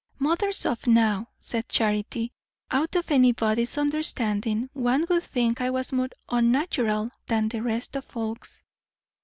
"Mother's 0.17 0.65
off 0.65 0.87
now," 0.87 1.27
said 1.39 1.69
Charity; 1.69 2.31
"out 2.71 2.95
of 2.95 3.11
anybody's 3.11 3.77
understanding. 3.77 4.67
One 4.73 5.05
would 5.11 5.21
think 5.21 5.61
I 5.61 5.69
was 5.69 5.93
more 5.93 6.09
unnatural 6.27 7.11
than 7.27 7.49
the 7.49 7.61
rest 7.61 7.95
of 7.95 8.03
folks!" 8.05 8.63